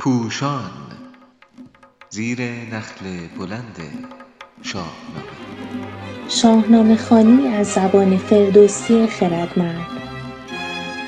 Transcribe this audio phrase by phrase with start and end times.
[0.00, 0.70] پوشان
[2.10, 3.04] زیر نخل
[3.38, 3.76] بلند
[4.62, 4.90] شاهنامه.
[6.28, 9.86] شاهنامه خوانی از زبان فردوسی خردمند.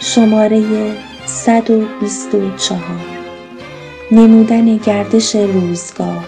[0.00, 0.94] شماره
[1.26, 2.80] 124
[4.10, 6.24] نمودن گردش روزگار.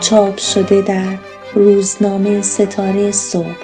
[0.00, 1.18] چاپ شده در
[1.54, 3.56] روزنامه ستاره صبح.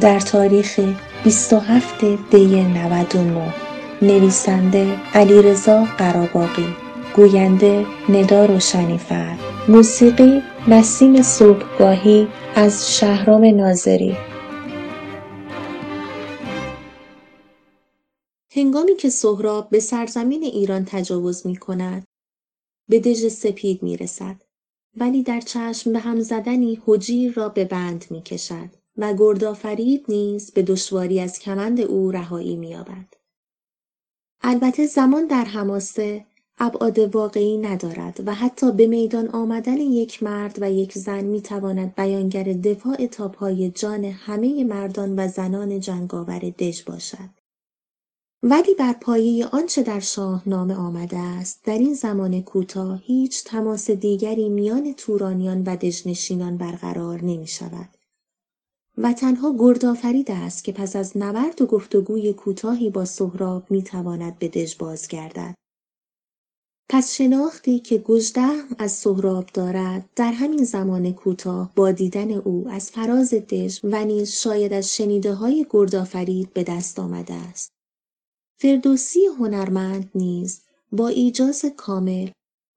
[0.00, 0.80] در تاریخ
[1.24, 3.52] 27 دی 99
[4.02, 6.83] نویسنده علیرضا قراباغی.
[7.16, 14.16] گوینده ندا روشنیفر موسیقی نسیم صبحگاهی از شهرام ناظری.
[18.52, 22.04] هنگامی که سهراب به سرزمین ایران تجاوز می کند
[22.88, 24.36] به دژ سپید می رسد
[24.96, 30.50] ولی در چشم به هم زدنی حجیر را به بند می کشد و گردآفرید نیز
[30.50, 33.14] به دشواری از کمند او رهایی می یابد.
[34.42, 36.26] البته زمان در حماسه
[36.58, 42.42] ابعاد واقعی ندارد و حتی به میدان آمدن یک مرد و یک زن می‌تواند بیانگر
[42.42, 47.30] دفاع تا پای جان همه مردان و زنان جنگاور دژ باشد
[48.42, 54.48] ولی بر پایه آنچه در شاهنامه آمده است در این زمان کوتاه هیچ تماس دیگری
[54.48, 57.88] میان تورانیان و دژنشینان برقرار نمی شود.
[58.98, 64.48] و تنها گردآفرید است که پس از نبرد و گفتگوی کوتاهی با سهراب می‌تواند به
[64.48, 65.54] دژ بازگردد
[66.88, 72.90] پس شناختی که گژدهم از سهراب دارد در همین زمان کوتاه با دیدن او از
[72.90, 75.00] فراز دژ و نیز شاید از
[75.40, 77.72] های گردآفرید به دست آمده است
[78.60, 80.60] فردوسی هنرمند نیز
[80.92, 82.30] با ایجاز کامل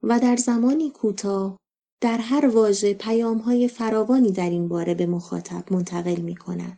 [0.04, 1.58] و در زمانی کوتاه
[2.02, 6.78] در هر واژه پیامهای فراوانی در این باره به مخاطب منتقل می کند.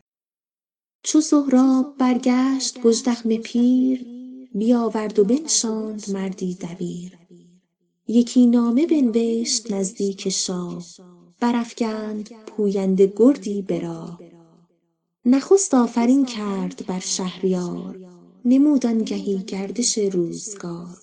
[1.03, 4.18] چو سهراب برگشت گژدهم پیر
[4.55, 7.17] بیاورد و بنشاند مردی دبیر.
[8.07, 10.85] یکی نامه بنوشت نزدیک شاه
[11.39, 14.19] برافگند پوینده گردی به راه.
[15.25, 17.99] نخست آفرین کرد بر شهریار
[18.45, 20.97] نمود آنگهی گردش روزگار.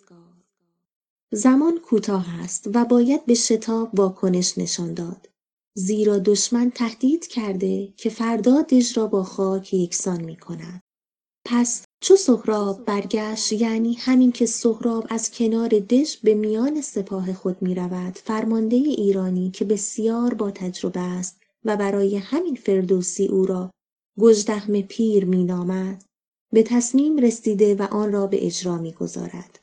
[1.32, 5.28] زمان کوتاه است و باید به شتاب واکنش نشان داد
[5.74, 10.82] زیرا دشمن تهدید کرده که فردا دژ را با خاک یکسان می کند.
[11.48, 17.62] پس چو سهراب برگشت یعنی همین که سهراب از کنار دژ به میان سپاه خود
[17.62, 23.70] می رود فرمانده ایرانی که بسیار با تجربه است و برای همین فردوسی او را
[24.18, 26.04] گژدهم پیر می نامد
[26.52, 29.58] به تصمیم رسیده و آن را به اجرا می گذارد.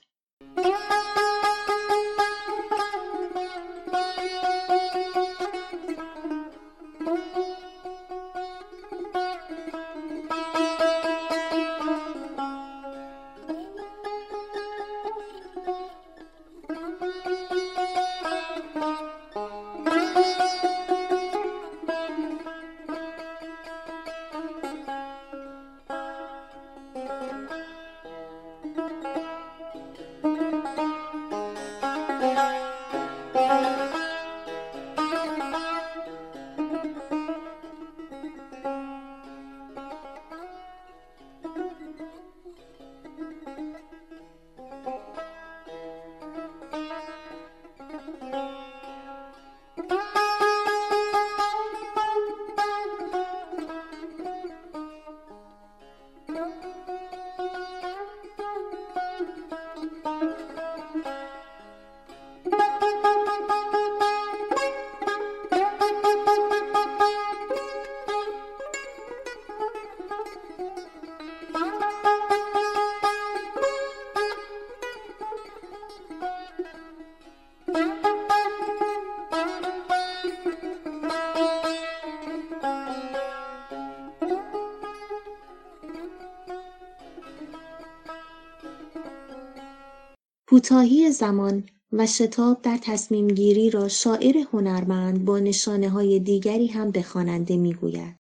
[90.50, 97.57] کوتاهی زمان و شتاب در تصمیمگیری را شاعر هنرمند با های دیگری هم به خواننده
[97.57, 98.16] می‌گوید.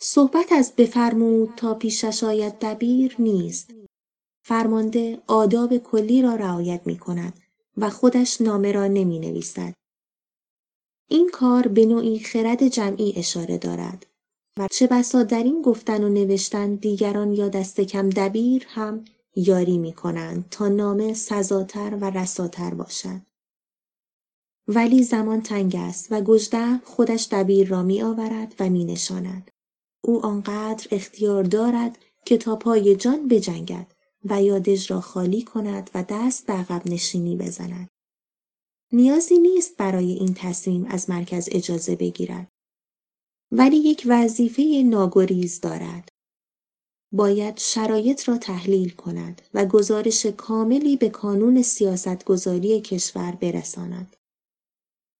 [0.00, 3.70] صحبت از بفرمود تا پیشش آید دبیر نیست.
[4.44, 7.40] فرمانده آداب کلی را رعایت می کند
[7.76, 9.74] و خودش نامه را نمی نویسد.
[11.08, 14.06] این کار به نوعی خرد جمعی اشاره دارد
[14.58, 19.04] و چه بسا در این گفتن و نوشتن دیگران یا دست کم دبیر هم
[19.36, 23.20] یاری می کنند تا نامه سزاتر و رساتر باشد.
[24.68, 29.50] ولی زمان تنگ است و گجده خودش دبیر را می آورد و می نشاند.
[30.04, 33.94] او آنقدر اختیار دارد که تا پای جان بجنگد
[34.24, 37.88] و یادش را خالی کند و دست به عقب نشینی بزند.
[38.92, 42.48] نیازی نیست برای این تصمیم از مرکز اجازه بگیرد.
[43.52, 46.08] ولی یک وظیفه ناگریز دارد.
[47.12, 54.16] باید شرایط را تحلیل کند و گزارش کاملی به کانون سیاستگذاری کشور برساند.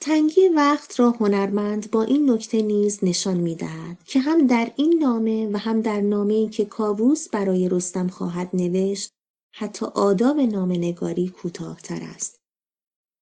[0.00, 4.98] تنگی وقت را هنرمند با این نکته نیز نشان می دهد که هم در این
[4.98, 9.10] نامه و هم در نامه‌ای که کاووس برای رستم خواهد نوشت
[9.54, 12.40] حتی آداب نگاری کوتاهتر است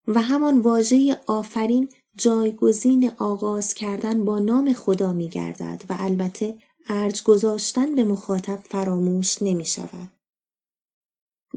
[0.07, 6.57] و همان واژه آفرین جایگزین آغاز کردن با نام خدا می گردد و البته
[6.87, 10.11] ارج گذاشتن به مخاطب فراموش نمی شود.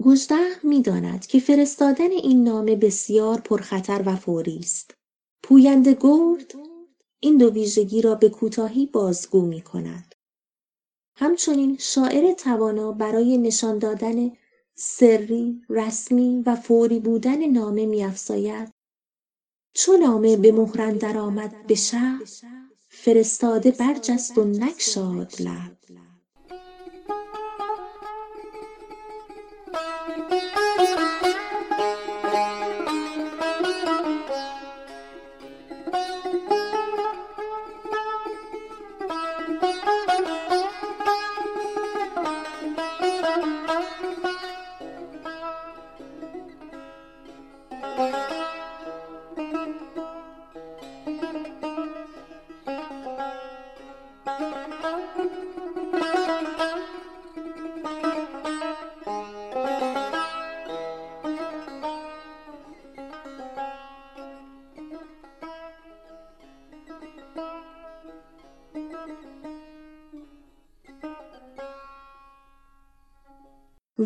[0.02, 4.94] گژده می داند که فرستادن این نامه بسیار پرخطر و فوری است.
[5.42, 6.54] پوینده گرد
[7.20, 10.14] این دو ویژگی را به کوتاهی بازگو می کند.
[11.16, 14.30] همچنین شاعر توانا برای نشان دادن
[14.74, 18.81] سری، رسمی و فوری بودن نامه می‌افزاید
[19.74, 22.22] چو نامه به مهر آمد به شهر
[22.88, 25.76] فرستاده برجست و نگشاد لب.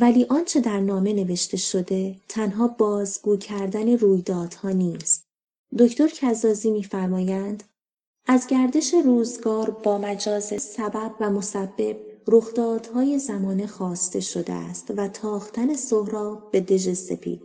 [0.01, 5.27] ولی آنچه در نامه نوشته شده تنها بازگو کردن رویدادها نیست.
[5.79, 7.65] دکتر کزازی میفرمایند
[8.27, 11.97] از گردش روزگار با مجاز سبب و مسبب
[12.29, 17.43] رخدادهای زمانه خواسته شده است و تاختن سهراب به دژ سپید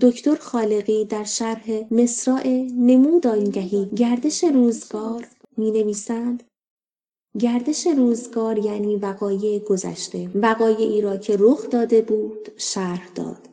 [0.00, 5.26] دکتر خالقی در شرح مصرع نمود آنگهی گردش روزگار
[5.56, 6.42] می نویسند
[7.38, 10.30] گردش روزگار یعنی وقایع گذشته.
[10.34, 13.48] وقایعی را که رخ داده بود شرح داد.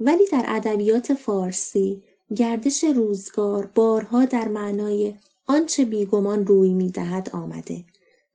[0.00, 2.02] ولی در ادبیات فارسی
[2.36, 5.14] گردش روزگار بارها در معنای
[5.46, 7.84] آنچه بیگمان روی می‌دهد آمده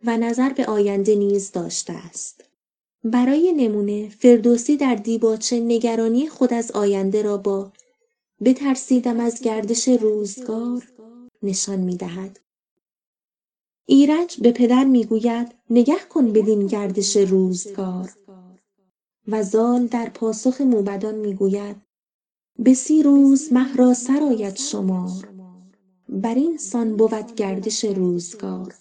[0.05, 2.43] و نظر به آینده نیز داشته است.
[3.03, 7.71] برای نمونه فردوسی در دیباچه نگرانی خود از آینده را با
[8.45, 10.83] بترسیدم از گردش روزگار
[11.43, 12.39] نشان می‌دهد.
[13.89, 18.13] ایرج به پدر می‌گوید نگه کن بدین گردش روزگار
[19.27, 21.75] و زال در پاسخ موبدان می‌گوید
[22.59, 25.29] به سی روز مه را سر شمار
[26.09, 28.75] بر این سان بود گردش روزگار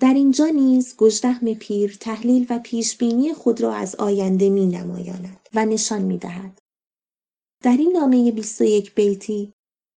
[0.00, 5.64] در اینجا نیز گژدهم پیر تحلیل و پیشبینی خود را از آینده می نمایاند و
[5.64, 6.58] نشان می دهد.
[7.62, 9.52] در این نامه 21 بیتی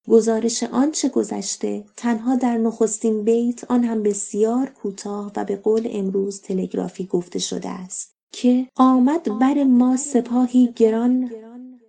[0.08, 6.42] گزارش آنچه گذشته تنها در نخستین بیت آن هم بسیار کوتاه و به قول امروز
[6.42, 11.32] تلگرافی گفته شده است که آمد بر ما سپاهی گران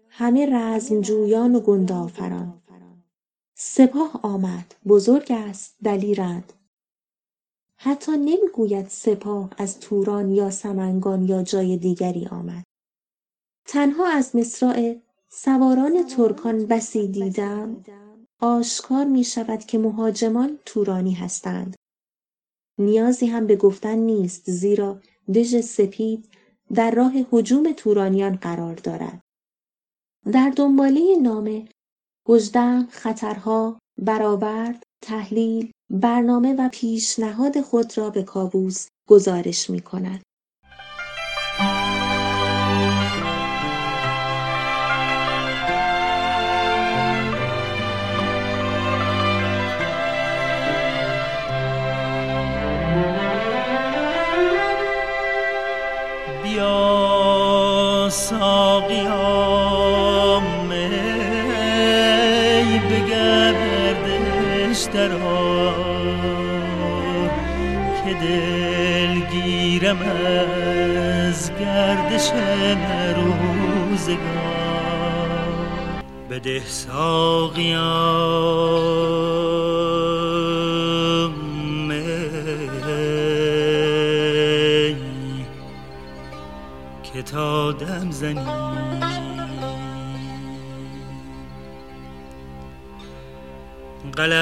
[0.08, 2.62] همه رزم جویان و گندافران.
[3.54, 6.52] سپاه آمد بزرگ است دلیرند
[7.76, 12.64] حتی نمی‌گوید سپاه از توران یا سمنگان یا جای دیگری آمد.
[13.66, 14.96] تنها از مصرع
[15.32, 17.84] سواران ترکان بسی دیدم
[18.40, 21.76] آشکار می شود که مهاجمان تورانی هستند.
[22.78, 25.00] نیازی هم به گفتن نیست زیرا
[25.34, 26.28] دژ سپید
[26.74, 29.20] در راه حجوم تورانیان قرار دارد.
[30.32, 31.68] در دنباله نامه
[32.26, 40.22] گژدهم خطرها برآورد تحلیل برنامه و پیشنهاد خود را به کابوس گزارش می کند.
[76.30, 78.20] بده ساقیام
[87.02, 88.40] که تا دم زنی.
[94.16, 94.40] قلم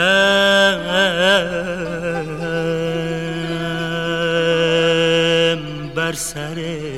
[5.94, 6.97] بر سره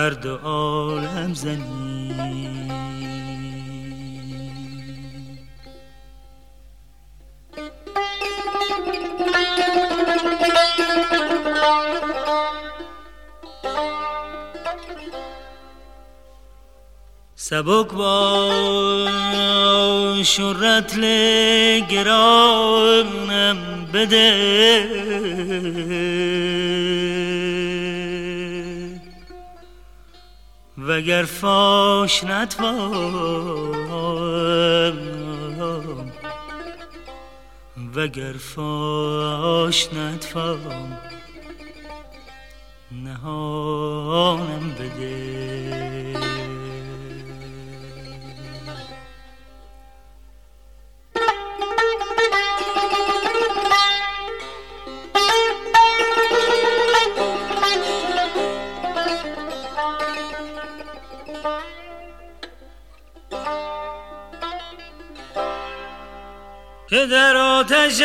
[0.00, 2.70] هر دو عالم زنی.
[17.34, 19.20] سبک باش
[20.40, 21.02] و رتل
[21.90, 23.58] گرانم
[23.92, 24.30] بده.
[30.88, 33.70] وگر فاش نتوام
[37.94, 40.98] وگر فاش نتوام
[42.92, 45.99] نهانم بده.
[66.90, 68.02] که در آتش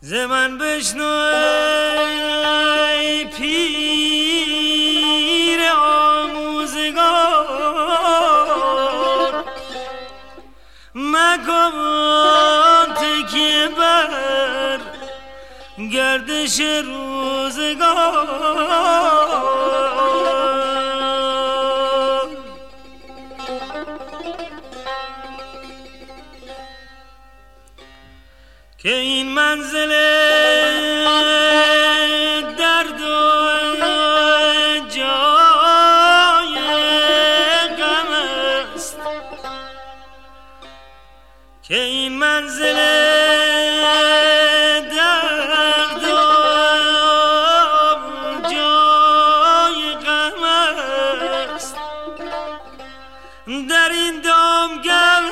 [0.00, 1.04] ز من بشنو
[2.94, 4.40] ای پیر
[5.76, 7.28] آموزگار.
[10.94, 11.72] مکن
[12.94, 14.80] تکیه بر
[15.86, 18.28] گردش روزگار.
[28.78, 29.92] که این منزل
[53.48, 55.30] در این دامگاه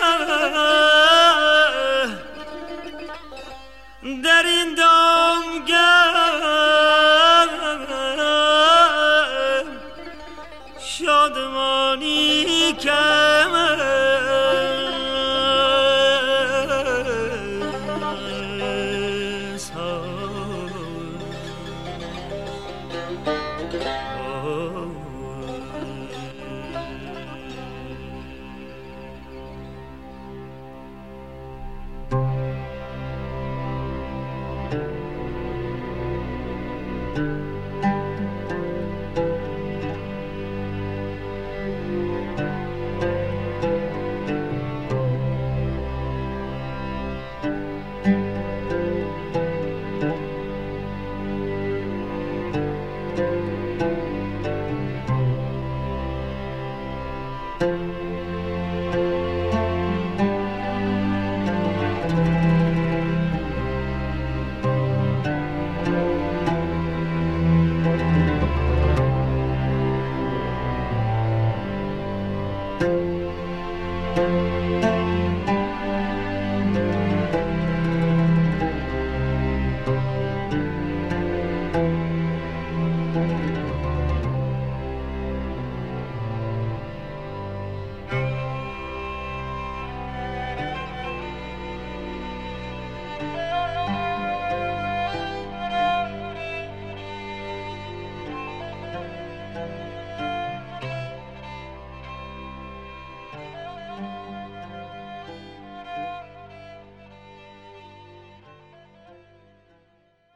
[4.25, 4.96] در این دامگاه